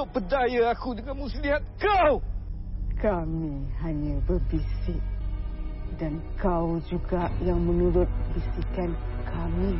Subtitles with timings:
[0.00, 2.24] kau pedaya aku dengan muslihat kau?
[3.04, 4.96] Kami hanya berbisik
[6.00, 8.96] dan kau juga yang menurut bisikan
[9.28, 9.76] kami.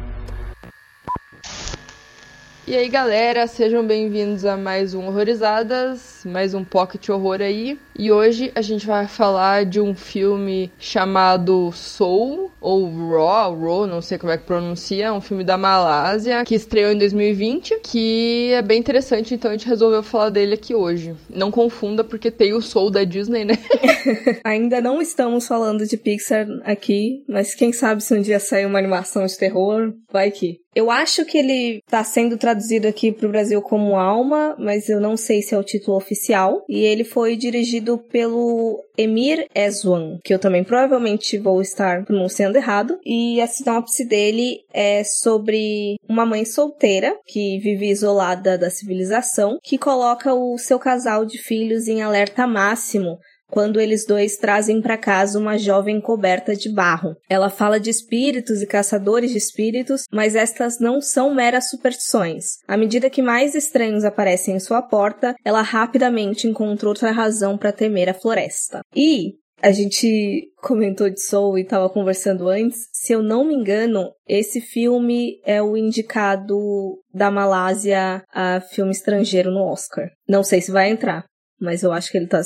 [2.68, 7.80] E aí, galera, sejam bem-vindos a mais um Horrorizadas, mais um Pocket Horror aí.
[7.98, 14.02] E hoje a gente vai falar de um filme chamado Soul, ou Raw, Raw, não
[14.02, 18.50] sei como é que pronuncia, é um filme da Malásia, que estreou em 2020, que
[18.52, 21.14] é bem interessante, então a gente resolveu falar dele aqui hoje.
[21.28, 23.54] Não confunda, porque tem o Soul da Disney, né?
[24.44, 28.78] Ainda não estamos falando de Pixar aqui, mas quem sabe se um dia sair uma
[28.78, 30.60] animação de terror, vai que.
[30.72, 35.16] Eu acho que ele tá sendo traduzido aqui pro Brasil como Alma, mas eu não
[35.16, 36.64] sei se é o título oficial.
[36.68, 42.98] E ele foi dirigido pelo Emir Eswan, que eu também provavelmente vou estar pronunciando errado.
[43.04, 49.78] E a sinopse dele é sobre uma mãe solteira que vive isolada da civilização, que
[49.78, 53.18] coloca o seu casal de filhos em alerta máximo
[53.50, 57.16] quando eles dois trazem para casa uma jovem coberta de barro.
[57.28, 62.58] Ela fala de espíritos e caçadores de espíritos, mas estas não são meras superstições.
[62.66, 67.72] À medida que mais estranhos aparecem em sua porta, ela rapidamente encontra outra razão para
[67.72, 68.80] temer a floresta.
[68.94, 72.88] E a gente comentou de Soul e estava conversando antes.
[72.92, 79.50] Se eu não me engano, esse filme é o indicado da Malásia a filme estrangeiro
[79.50, 80.10] no Oscar.
[80.28, 81.24] Não sei se vai entrar,
[81.60, 82.40] mas eu acho que ele tá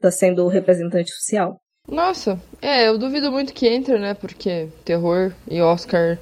[0.00, 1.58] tá sendo o representante oficial.
[1.86, 4.14] Nossa, é, eu duvido muito que entre, né?
[4.14, 6.18] Porque terror e Oscar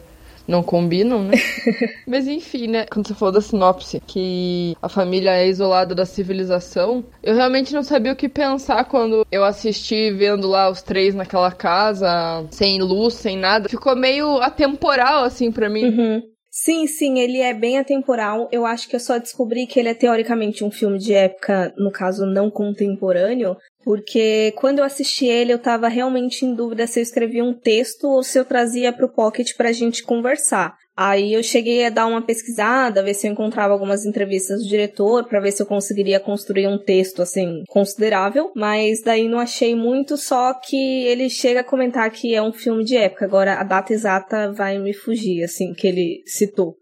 [0.48, 1.34] não combinam, né?
[2.06, 2.86] Mas enfim, né?
[2.86, 7.82] Quando você falou da sinopse, que a família é isolada da civilização, eu realmente não
[7.82, 13.14] sabia o que pensar quando eu assisti vendo lá os três naquela casa, sem luz,
[13.14, 13.68] sem nada.
[13.68, 15.84] Ficou meio atemporal, assim, para mim.
[15.84, 16.22] Uhum.
[16.50, 18.48] Sim, sim, ele é bem atemporal.
[18.50, 21.92] Eu acho que eu só descobri que ele é teoricamente um filme de época, no
[21.92, 23.56] caso não contemporâneo,
[23.88, 28.04] porque quando eu assisti ele eu tava realmente em dúvida se eu escrevia um texto
[28.04, 30.76] ou se eu trazia pro Pocket pra gente conversar.
[30.94, 35.26] Aí eu cheguei a dar uma pesquisada, ver se eu encontrava algumas entrevistas do diretor,
[35.26, 40.18] para ver se eu conseguiria construir um texto assim considerável, mas daí não achei muito,
[40.18, 43.24] só que ele chega a comentar que é um filme de época.
[43.24, 46.76] Agora a data exata vai me fugir, assim, que ele citou.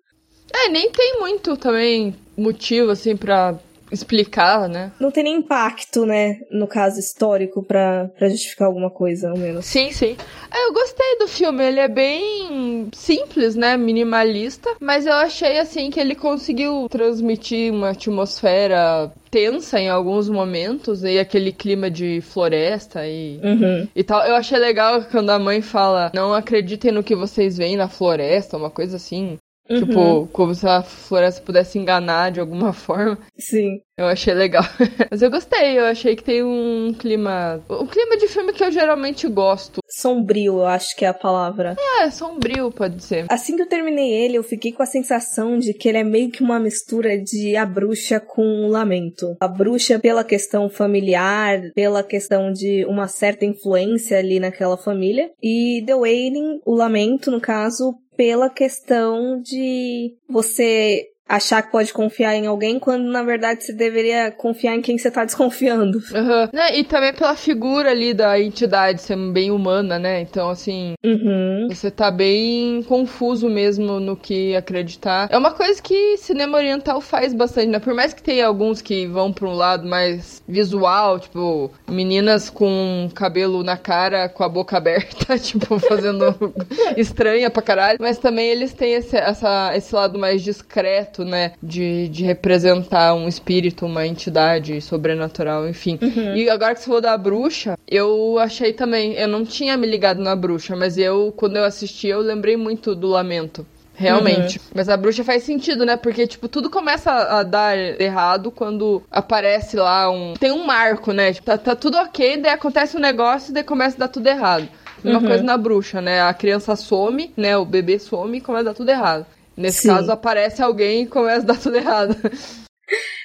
[0.52, 3.58] É, nem tem muito também motivo assim para
[3.90, 4.92] explicar, né?
[4.98, 9.64] Não tem nem impacto, né, no caso histórico para justificar alguma coisa, ao menos.
[9.66, 10.16] Sim, sim.
[10.52, 15.90] É, eu gostei do filme, ele é bem simples, né, minimalista, mas eu achei assim
[15.90, 23.06] que ele conseguiu transmitir uma atmosfera tensa em alguns momentos e aquele clima de floresta
[23.06, 23.88] e, uhum.
[23.94, 24.22] e tal.
[24.22, 28.56] Eu achei legal quando a mãe fala: "Não acreditem no que vocês veem na floresta",
[28.56, 29.36] uma coisa assim.
[29.68, 29.78] Uhum.
[29.80, 33.18] Tipo, como se a floresta pudesse enganar de alguma forma.
[33.38, 33.80] Sim.
[33.98, 34.62] Eu achei legal.
[35.10, 37.62] Mas eu gostei, eu achei que tem um clima.
[37.70, 39.80] Um clima de filme que eu geralmente gosto.
[39.88, 41.76] Sombrio, eu acho que é a palavra.
[42.00, 43.24] É, sombrio, pode ser.
[43.30, 46.30] Assim que eu terminei ele, eu fiquei com a sensação de que ele é meio
[46.30, 49.34] que uma mistura de A Bruxa com o Lamento.
[49.40, 55.30] A Bruxa, pela questão familiar, pela questão de uma certa influência ali naquela família.
[55.42, 62.34] E The Wailing, o Lamento, no caso, pela questão de você achar que pode confiar
[62.34, 66.02] em alguém quando na verdade você deveria confiar em quem você tá desconfiando.
[66.16, 66.48] Uhum.
[66.52, 66.78] Né?
[66.78, 70.20] E também pela figura ali da entidade ser bem humana, né?
[70.20, 71.68] Então, assim, uhum.
[71.68, 75.28] você tá bem confuso mesmo no que acreditar.
[75.30, 77.78] É uma coisa que cinema oriental faz bastante, né?
[77.78, 83.08] Por mais que tenha alguns que vão pra um lado mais visual, tipo, meninas com
[83.14, 86.34] cabelo na cara, com a boca aberta, tipo, fazendo
[86.96, 87.98] estranha pra caralho.
[88.00, 91.52] Mas também eles têm esse, essa, esse lado mais discreto né?
[91.62, 95.98] De, de representar um espírito, uma entidade sobrenatural, enfim.
[96.00, 96.36] Uhum.
[96.36, 99.14] E agora que você falou da bruxa, eu achei também.
[99.14, 102.94] Eu não tinha me ligado na bruxa, mas eu, quando eu assisti, eu lembrei muito
[102.94, 103.66] do lamento.
[103.96, 104.58] Realmente.
[104.58, 104.64] Uhum.
[104.74, 105.96] Mas a bruxa faz sentido, né?
[105.96, 110.34] Porque, tipo, tudo começa a dar errado quando aparece lá um.
[110.34, 111.32] Tem um marco, né?
[111.32, 114.26] Tipo, tá, tá tudo ok, daí acontece um negócio e daí começa a dar tudo
[114.26, 114.68] errado.
[115.02, 115.26] Uma uhum.
[115.26, 116.20] coisa na bruxa, né?
[116.20, 117.56] A criança some, né?
[117.56, 119.24] O bebê some e começa a dar tudo errado.
[119.56, 119.88] Nesse Sim.
[119.88, 122.14] caso, aparece alguém e começa a dar tudo errado.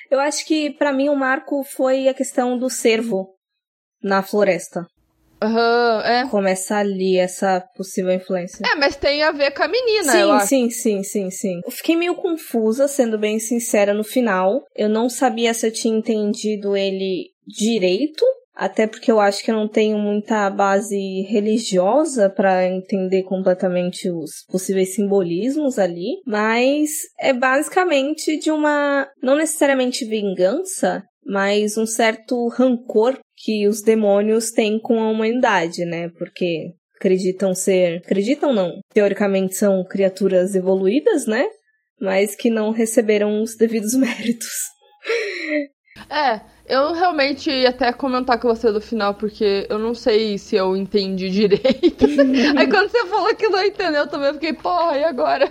[0.09, 3.35] Eu acho que, para mim, o marco foi a questão do cervo
[4.03, 4.85] na floresta.
[5.43, 6.27] Uhum, é.
[6.29, 8.63] Começa ali essa possível influência.
[8.63, 10.47] É, mas tem a ver com a menina, sim, eu acho.
[10.47, 11.61] Sim, sim, sim, sim.
[11.65, 14.63] Eu fiquei meio confusa, sendo bem sincera, no final.
[14.75, 18.23] Eu não sabia se eu tinha entendido ele direito
[18.55, 24.43] até porque eu acho que eu não tenho muita base religiosa para entender completamente os
[24.49, 26.89] possíveis simbolismos ali, mas
[27.19, 34.79] é basicamente de uma não necessariamente vingança, mas um certo rancor que os demônios têm
[34.79, 36.09] com a humanidade, né?
[36.17, 41.47] Porque acreditam ser, acreditam não, teoricamente são criaturas evoluídas, né?
[41.99, 44.51] Mas que não receberam os devidos méritos.
[46.09, 50.55] É, eu realmente ia até comentar com você do final, porque eu não sei se
[50.55, 52.05] eu entendi direito.
[52.57, 55.49] Aí quando você falou que não entendeu, eu também fiquei, porra, e agora?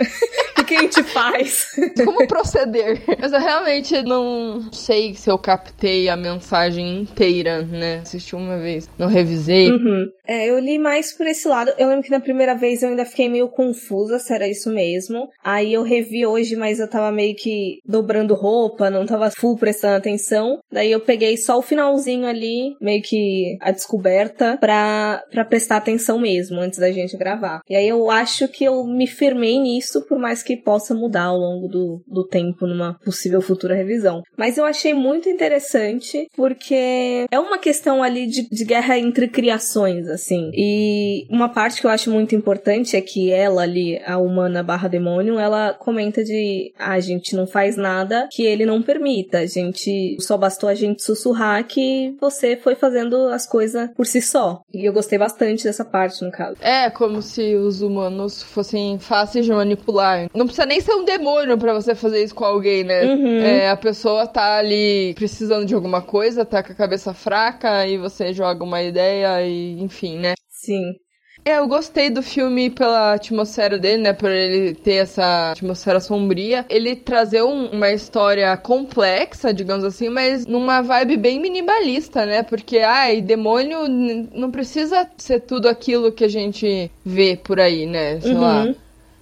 [0.58, 1.72] O que a gente faz?
[2.04, 3.02] Como proceder?
[3.20, 7.98] Mas eu realmente não sei se eu captei a mensagem inteira, né?
[7.98, 9.70] Assisti uma vez, não revisei.
[9.70, 10.06] Uhum.
[10.26, 11.72] É, eu li mais por esse lado.
[11.76, 15.28] Eu lembro que na primeira vez eu ainda fiquei meio confusa se era isso mesmo.
[15.44, 19.96] Aí eu revi hoje, mas eu tava meio que dobrando roupa, não tava full prestando
[19.96, 20.60] atenção.
[20.70, 26.20] Daí eu peguei só o finalzinho ali, meio que a descoberta, pra, pra prestar atenção
[26.20, 27.62] mesmo, antes da gente gravar.
[27.68, 31.36] E aí eu acho que eu me firmei nisso, por mais que possa mudar ao
[31.36, 34.22] longo do, do tempo numa possível futura revisão.
[34.38, 40.06] Mas eu achei muito interessante, porque é uma questão ali de, de guerra entre criações,
[40.06, 40.52] assim.
[40.54, 44.86] E uma parte que eu acho muito importante é que ela ali, a humana barra
[44.86, 49.38] demônio, ela comenta de ah, a gente não faz nada que ele não permita.
[49.38, 54.20] A gente só bastou a gente sussurrar que você foi fazendo as coisas por si
[54.20, 54.62] só.
[54.72, 56.56] E eu gostei bastante dessa parte, no caso.
[56.60, 60.28] É, como se os humanos fossem fáceis de manipular.
[60.34, 63.04] Não precisa nem ser um demônio para você fazer isso com alguém, né?
[63.04, 63.38] Uhum.
[63.38, 67.98] É, a pessoa tá ali precisando de alguma coisa, tá com a cabeça fraca, e
[67.98, 70.34] você joga uma ideia e, enfim, né?
[70.48, 70.94] Sim.
[71.42, 74.12] É, eu gostei do filme pela atmosfera dele, né?
[74.12, 76.66] Por ele ter essa atmosfera sombria.
[76.68, 82.42] Ele trazer um, uma história complexa, digamos assim, mas numa vibe bem minimalista, né?
[82.42, 88.20] Porque, ai, demônio não precisa ser tudo aquilo que a gente vê por aí, né?
[88.20, 88.40] Sei Uhum.
[88.40, 88.70] lá,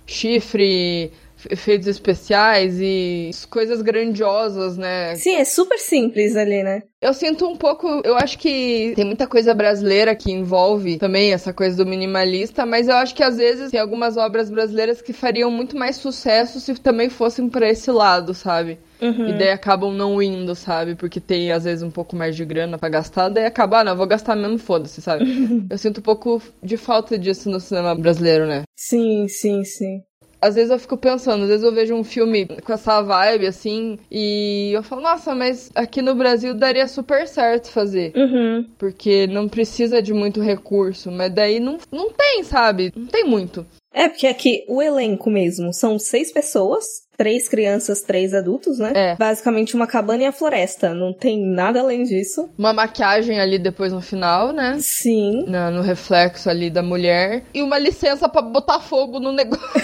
[0.07, 1.13] chifre,
[1.51, 5.15] efeitos especiais e coisas grandiosas, né?
[5.17, 6.83] Sim, é super simples ali, né?
[7.01, 11.53] Eu sinto um pouco, eu acho que tem muita coisa brasileira que envolve também essa
[11.53, 15.51] coisa do minimalista, mas eu acho que às vezes tem algumas obras brasileiras que fariam
[15.51, 18.79] muito mais sucesso se também fossem para esse lado, sabe?
[19.01, 19.29] Uhum.
[19.29, 20.97] E daí acabam não indo, sabe?
[20.97, 23.97] Porque tem às vezes um pouco mais de grana pra gastar, daí acaba, ah, não,
[23.97, 25.25] vou gastar mesmo, foda-se, sabe?
[25.71, 28.63] eu sinto um pouco de falta disso no cinema brasileiro, né?
[28.77, 30.03] Sim, sim, sim.
[30.41, 33.99] Às vezes eu fico pensando, às vezes eu vejo um filme com essa vibe, assim,
[34.11, 38.13] e eu falo, nossa, mas aqui no Brasil daria super certo fazer.
[38.15, 38.65] Uhum.
[38.79, 42.93] Porque não precisa de muito recurso, mas daí não, não tem, sabe?
[42.95, 43.67] Não tem muito.
[43.93, 46.85] É, porque aqui o elenco mesmo são seis pessoas,
[47.17, 48.93] três crianças, três adultos, né?
[48.95, 49.17] É.
[49.17, 50.95] Basicamente uma cabana e a floresta.
[50.95, 52.49] Não tem nada além disso.
[52.57, 54.77] Uma maquiagem ali depois no final, né?
[54.81, 55.45] Sim.
[55.49, 57.43] Na- no reflexo ali da mulher.
[57.53, 59.67] E uma licença pra botar fogo no negócio.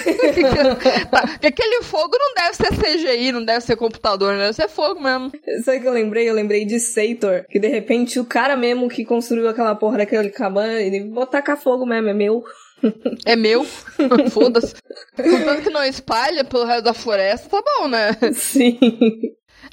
[1.33, 4.41] Porque aquele fogo não deve ser CGI, não deve ser computador, né?
[4.45, 5.33] deve ser fogo mesmo.
[5.65, 6.29] Sabe o que eu lembrei?
[6.29, 7.45] Eu lembrei de Sator.
[7.49, 11.57] Que de repente o cara mesmo que construiu aquela porra daquele cabana, ele vou tacar
[11.61, 12.45] fogo mesmo, é meu.
[13.25, 13.65] É meu.
[14.31, 14.75] Foda-se.
[15.17, 18.11] Contanto que não espalha pelo resto da floresta, tá bom, né?
[18.35, 18.79] Sim.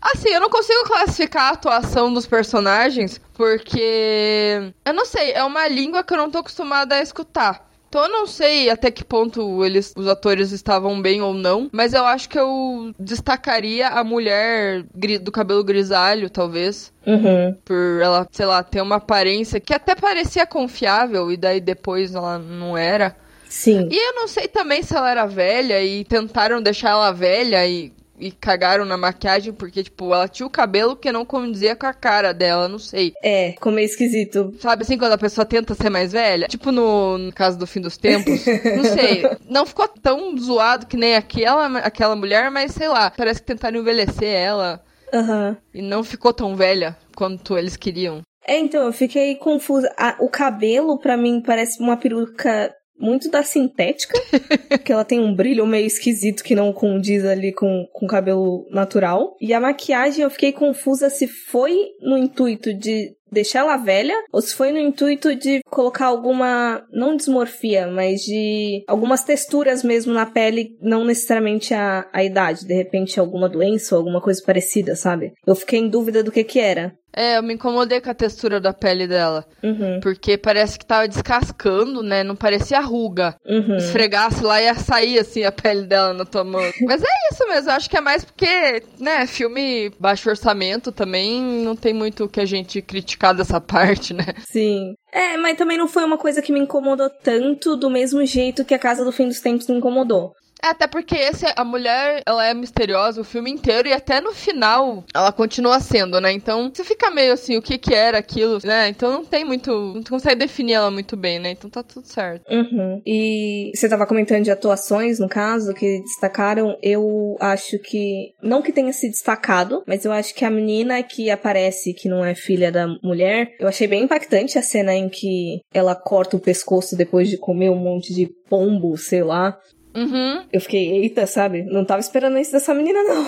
[0.01, 4.73] Assim, eu não consigo classificar a atuação dos personagens porque.
[4.85, 7.69] Eu não sei, é uma língua que eu não tô acostumada a escutar.
[7.91, 11.93] Então eu não sei até que ponto eles, os atores estavam bem ou não, mas
[11.93, 14.85] eu acho que eu destacaria a mulher
[15.21, 16.93] do cabelo grisalho, talvez.
[17.05, 17.53] Uhum.
[17.65, 22.39] Por ela, sei lá, ter uma aparência que até parecia confiável e daí depois ela
[22.39, 23.13] não era.
[23.49, 23.89] Sim.
[23.91, 27.91] E eu não sei também se ela era velha e tentaram deixar ela velha e,
[28.21, 31.93] e cagaram na maquiagem, porque, tipo, ela tinha o cabelo que não condizia com a
[31.93, 33.13] cara dela, não sei.
[33.23, 34.53] É, ficou meio esquisito.
[34.59, 36.47] Sabe assim, quando a pessoa tenta ser mais velha?
[36.47, 38.45] Tipo no, no caso do fim dos tempos.
[38.77, 39.23] não sei.
[39.49, 43.79] Não ficou tão zoado que nem aquela, aquela mulher, mas sei lá, parece que tentaram
[43.79, 44.81] envelhecer ela
[45.13, 45.57] Aham.
[45.73, 48.21] e não ficou tão velha quanto eles queriam.
[48.47, 49.91] É, então, eu fiquei confusa.
[49.97, 54.19] A- o cabelo, pra mim, parece uma peruca muito da sintética.
[54.83, 58.67] que ela tem um brilho meio esquisito que não condiz ali com, com o cabelo
[58.71, 59.35] natural.
[59.39, 64.41] E a maquiagem, eu fiquei confusa se foi no intuito de deixar ela velha ou
[64.41, 70.25] se foi no intuito de colocar alguma, não dismorfia, mas de algumas texturas mesmo na
[70.25, 75.31] pele, não necessariamente a, a idade, de repente alguma doença ou alguma coisa parecida, sabe?
[75.47, 76.93] Eu fiquei em dúvida do que que era.
[77.15, 79.45] É, eu me incomodei com a textura da pele dela.
[79.63, 79.99] Uhum.
[80.01, 82.23] Porque parece que tava descascando, né?
[82.23, 83.35] Não parecia ruga.
[83.45, 83.77] Uhum.
[83.77, 86.61] Esfregasse lá e ia sair assim a pele dela na tua mão.
[86.85, 91.41] Mas é isso mesmo, eu acho que é mais porque, né, filme baixo orçamento também
[91.41, 94.25] não tem muito o que a gente criticar dessa parte, né?
[94.45, 94.93] Sim.
[95.13, 98.73] É, mas também não foi uma coisa que me incomodou tanto do mesmo jeito que
[98.73, 100.33] a Casa do Fim dos Tempos me incomodou.
[100.63, 104.31] É, até porque esse, a mulher, ela é misteriosa o filme inteiro e até no
[104.31, 106.31] final ela continua sendo, né?
[106.31, 108.89] Então você fica meio assim, o que que era aquilo, né?
[108.89, 111.51] Então não tem muito, não consegue definir ela muito bem, né?
[111.51, 112.49] Então tá tudo certo.
[112.51, 113.01] Uhum.
[113.05, 116.77] E você tava comentando de atuações, no caso, que destacaram.
[116.81, 121.31] Eu acho que, não que tenha se destacado, mas eu acho que a menina que
[121.31, 125.61] aparece, que não é filha da mulher, eu achei bem impactante a cena em que
[125.73, 129.57] ela corta o pescoço depois de comer um monte de pombo, sei lá.
[129.95, 130.45] Uhum.
[130.51, 131.63] Eu fiquei, eita, sabe?
[131.63, 133.25] Não tava esperando isso dessa menina, não.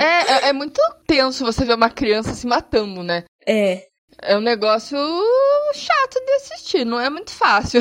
[0.00, 3.24] É, é, é muito tenso você ver uma criança se matando, né?
[3.46, 3.91] É.
[4.20, 4.96] É um negócio
[5.74, 7.80] chato de assistir, não é muito fácil.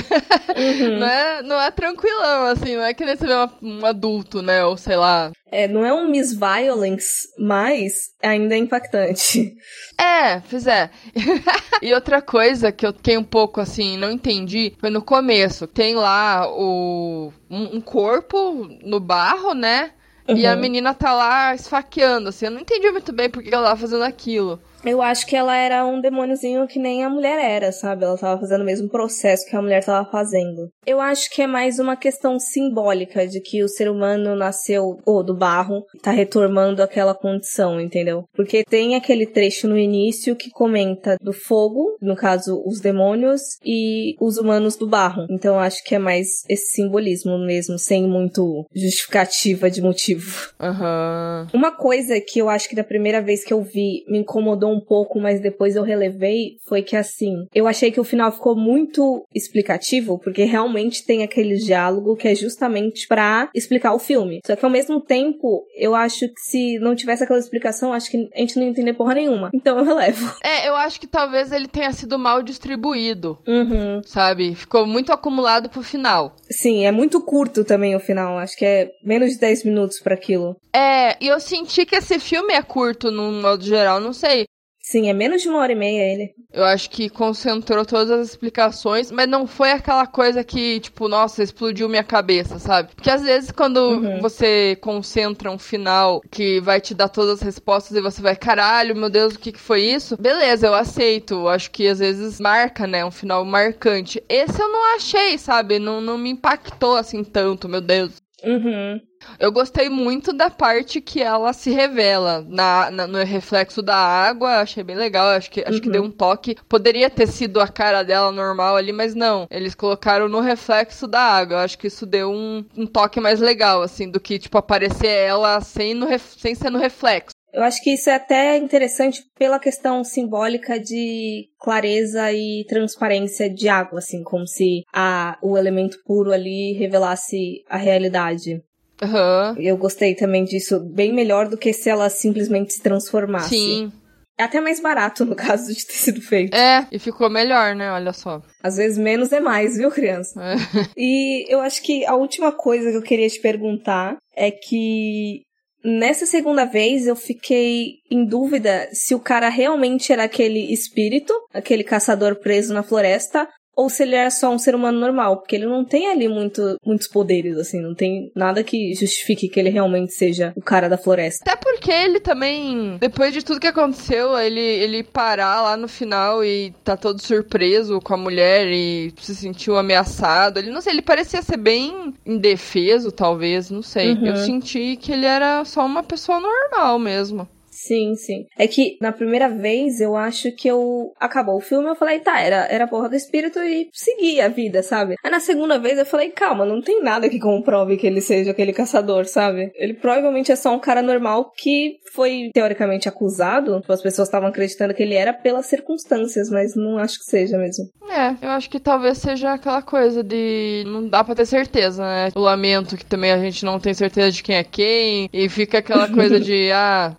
[0.55, 0.97] Uhum.
[0.99, 4.63] não, é, não é tranquilão, assim, não é que nem você uma- um adulto, né?
[4.65, 5.31] Ou sei lá.
[5.51, 9.53] É, não é um Miss Violence, mas ainda é impactante.
[9.99, 10.89] É, pois é.
[11.81, 15.67] e outra coisa que eu fiquei um pouco assim, não entendi, foi no começo.
[15.67, 19.91] Tem lá o um, um corpo no barro, né?
[20.27, 20.59] E a Uhum.
[20.59, 22.45] menina tá lá esfaqueando, assim.
[22.45, 24.61] Eu não entendi muito bem por que ela tava fazendo aquilo.
[24.83, 28.03] Eu acho que ela era um demôniozinho que nem a mulher era, sabe?
[28.03, 30.69] Ela tava fazendo o mesmo processo que a mulher tava fazendo.
[30.85, 35.23] Eu acho que é mais uma questão simbólica de que o ser humano nasceu, ou
[35.23, 38.23] do barro, tá retomando aquela condição, entendeu?
[38.33, 44.15] Porque tem aquele trecho no início que comenta do fogo, no caso, os demônios, e
[44.19, 45.27] os humanos do barro.
[45.29, 50.49] Então eu acho que é mais esse simbolismo mesmo, sem muito justificativa de motivo.
[50.59, 51.47] Aham.
[51.53, 54.79] Uma coisa que eu acho que da primeira vez que eu vi me incomodou um
[54.79, 59.23] pouco, mas depois eu relevei, foi que assim, eu achei que o final ficou muito
[59.33, 64.39] explicativo, porque realmente tem aquele diálogo que é justamente pra explicar o filme.
[64.45, 68.29] Só que ao mesmo tempo, eu acho que se não tivesse aquela explicação, acho que
[68.33, 69.49] a gente não ia entender porra nenhuma.
[69.53, 70.31] Então eu relevo.
[70.43, 74.01] É, eu acho que talvez ele tenha sido mal distribuído, Uhum.
[74.03, 74.55] sabe?
[74.55, 76.35] Ficou muito acumulado pro final.
[76.49, 78.37] Sim, é muito curto também o final.
[78.37, 80.55] Acho que é menos de 10 minutos pra aquilo.
[80.73, 84.45] É, e eu senti que esse filme é curto no modo geral, não sei.
[84.91, 86.33] Sim, é menos de uma hora e meia ele.
[86.51, 91.41] Eu acho que concentrou todas as explicações, mas não foi aquela coisa que, tipo, nossa,
[91.41, 92.93] explodiu minha cabeça, sabe?
[92.93, 94.19] Porque às vezes quando Uhum.
[94.19, 98.93] você concentra um final que vai te dar todas as respostas e você vai, caralho,
[98.93, 100.17] meu Deus, o que, que foi isso?
[100.19, 101.47] Beleza, eu aceito.
[101.47, 103.05] Acho que às vezes marca, né?
[103.05, 104.21] Um final marcante.
[104.27, 105.79] Esse eu não achei, sabe?
[105.79, 108.11] Não, não me impactou assim tanto, meu Deus.
[108.43, 108.99] Uhum.
[109.39, 114.59] Eu gostei muito da parte que ela se revela na, na- no reflexo da água.
[114.61, 115.27] Achei bem legal.
[115.27, 115.91] Acho que, acho que Uhum.
[115.93, 116.55] deu um toque.
[116.67, 119.45] Poderia ter sido a cara dela normal ali, mas não.
[119.51, 121.63] Eles colocaram no reflexo da água.
[121.63, 125.61] Acho que isso deu um, um toque mais legal, assim, do que, tipo, aparecer ela
[125.61, 127.35] sem, no sem ser no reflexo.
[127.53, 133.67] Eu acho que isso é até interessante pela questão simbólica de clareza e transparência de
[133.67, 138.61] água, assim, como se a, o elemento puro ali revelasse a realidade.
[139.01, 139.55] Aham.
[139.57, 143.49] Eu gostei também disso, bem melhor do que se ela simplesmente se transformasse.
[143.49, 143.91] Sim.
[144.37, 146.55] É até mais barato no caso de ter sido feito.
[146.55, 147.91] É, e ficou melhor, né?
[147.91, 148.41] Olha só.
[148.63, 150.41] Às vezes menos é mais, viu, criança?
[150.41, 150.55] É.
[150.97, 155.41] E eu acho que a última coisa que eu queria te perguntar é que
[155.83, 161.83] nessa segunda vez eu fiquei em dúvida se o cara realmente era aquele espírito, aquele
[161.83, 163.47] caçador preso na floresta,
[163.81, 166.75] ou se ele era só um ser humano normal, porque ele não tem ali muito,
[166.85, 170.97] muitos poderes, assim, não tem nada que justifique que ele realmente seja o cara da
[170.97, 171.43] floresta.
[171.43, 176.45] Até porque ele também, depois de tudo que aconteceu, ele, ele parar lá no final
[176.45, 180.59] e tá todo surpreso com a mulher e se sentiu ameaçado.
[180.59, 184.13] Ele não sei, ele parecia ser bem indefeso, talvez, não sei.
[184.13, 184.27] Uhum.
[184.27, 187.47] Eu senti que ele era só uma pessoa normal mesmo.
[187.85, 188.45] Sim, sim.
[188.57, 191.13] É que na primeira vez eu acho que eu.
[191.19, 194.47] Acabou o filme, eu falei, tá, era, era a porra do espírito e segui a
[194.47, 195.15] vida, sabe?
[195.23, 198.51] Aí na segunda vez eu falei, calma, não tem nada que comprove que ele seja
[198.51, 199.71] aquele caçador, sabe?
[199.75, 203.79] Ele provavelmente é só um cara normal que foi teoricamente acusado.
[203.81, 207.57] Tipo, as pessoas estavam acreditando que ele era pelas circunstâncias, mas não acho que seja
[207.57, 207.85] mesmo.
[208.11, 212.29] É, eu acho que talvez seja aquela coisa de não dá pra ter certeza, né?
[212.35, 215.79] O lamento que também a gente não tem certeza de quem é quem e fica
[215.79, 217.15] aquela coisa de ah,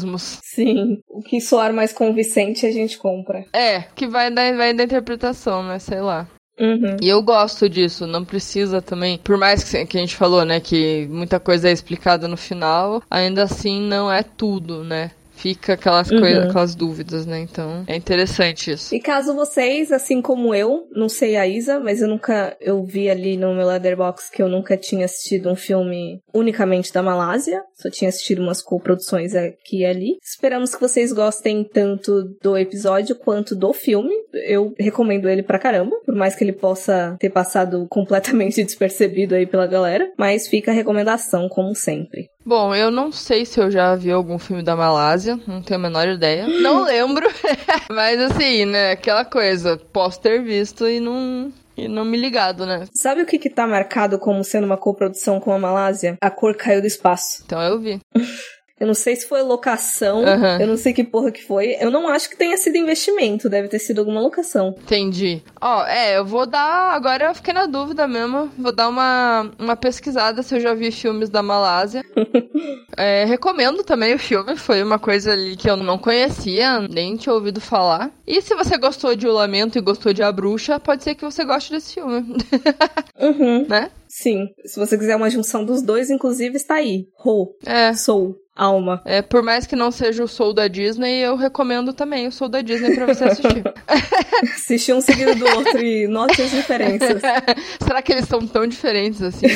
[0.00, 0.38] achismos.
[0.42, 1.00] Sim.
[1.08, 3.44] O que soar mais convincente a gente compra.
[3.52, 5.78] É, que vai da, vai da interpretação, né?
[5.78, 6.26] Sei lá.
[6.58, 6.96] Uhum.
[7.00, 9.18] E eu gosto disso, não precisa também.
[9.18, 13.02] Por mais que, que a gente falou, né, que muita coisa é explicada no final,
[13.10, 15.10] ainda assim não é tudo, né?
[15.40, 16.20] Fica aquelas Uhum.
[16.20, 17.40] coisas, aquelas dúvidas, né?
[17.40, 18.94] Então, é interessante isso.
[18.94, 23.08] E caso vocês, assim como eu, não sei a Isa, mas eu nunca, eu vi
[23.08, 27.88] ali no meu Letterboxd que eu nunca tinha assistido um filme unicamente da Malásia, só
[27.90, 30.16] tinha assistido umas coproduções aqui e ali.
[30.22, 34.14] Esperamos que vocês gostem tanto do episódio quanto do filme.
[34.46, 39.46] Eu recomendo ele pra caramba, por mais que ele possa ter passado completamente despercebido aí
[39.46, 42.28] pela galera, mas fica a recomendação como sempre.
[42.44, 45.82] Bom, eu não sei se eu já vi algum filme da Malásia, não tenho a
[45.82, 46.46] menor ideia.
[46.60, 47.26] Não lembro,
[47.90, 52.86] mas assim, né, aquela coisa, posso ter visto e não, e não me ligado, né?
[52.94, 56.16] Sabe o que que tá marcado como sendo uma coprodução com a Malásia?
[56.20, 57.42] A cor caiu do espaço.
[57.44, 58.00] Então eu vi.
[58.80, 60.58] Eu não sei se foi locação, Aham.
[60.58, 61.76] eu não sei que porra que foi.
[61.78, 64.74] Eu não acho que tenha sido investimento, deve ter sido alguma locação.
[64.82, 65.42] Entendi.
[65.60, 66.94] Ó, é, eu vou dar.
[66.94, 68.50] Agora eu fiquei na dúvida mesmo.
[68.58, 72.02] Vou dar uma, uma pesquisada se eu já vi filmes da Malásia.
[72.96, 74.56] É, recomendo também o filme.
[74.56, 78.10] Foi uma coisa ali que eu não conhecia, nem tinha ouvido falar.
[78.26, 81.24] E se você gostou de O Lamento e gostou de A Bruxa, pode ser que
[81.24, 82.36] você goste desse filme.
[83.18, 83.66] Uhum.
[83.68, 83.90] né?
[84.08, 87.06] Sim, se você quiser uma junção dos dois, inclusive está aí.
[87.14, 87.92] Ro, É.
[87.92, 89.00] Soul, Alma.
[89.06, 92.50] É, por mais que não seja o Soul da Disney, eu recomendo também o Soul
[92.50, 93.64] da Disney pra você assistir.
[94.54, 97.22] Assistir um seguido do outro e note as diferenças.
[97.82, 99.46] Será que eles são tão diferentes assim?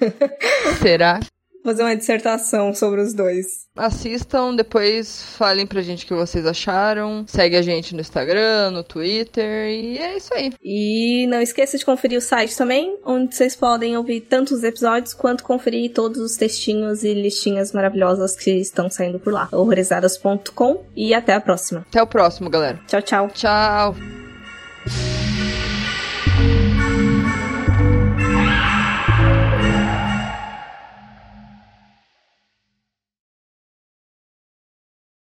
[0.82, 1.20] Será?
[1.66, 3.66] Fazer uma dissertação sobre os dois.
[3.74, 7.24] Assistam, depois falem pra gente o que vocês acharam.
[7.26, 10.52] Segue a gente no Instagram, no Twitter e é isso aí.
[10.62, 15.12] E não esqueça de conferir o site também, onde vocês podem ouvir tanto os episódios
[15.12, 19.48] quanto conferir todos os textinhos e listinhas maravilhosas que estão saindo por lá.
[19.50, 21.84] horrorizadas.com e até a próxima.
[21.88, 22.78] Até o próximo, galera.
[22.86, 23.28] Tchau, tchau.
[23.34, 24.25] Tchau!